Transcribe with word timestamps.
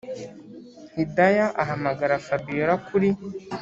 hidaya 0.97 1.45
ahamagara 1.61 2.15
fabiora 2.25 2.73
kuri 2.87 3.09